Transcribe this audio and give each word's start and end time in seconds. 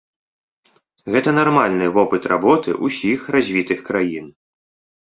Гэта 1.15 1.29
нармальны 1.39 1.91
вопыт 1.99 2.27
работы 2.35 2.69
ўсіх 2.89 3.19
развітых 3.39 3.79
краін. 3.93 4.25